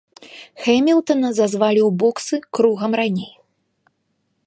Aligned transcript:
Хэмілтана 0.63 1.29
зазвалі 1.39 1.81
ў 1.83 1.99
боксы 2.05 2.35
кругам 2.61 2.91
раней. 3.05 3.33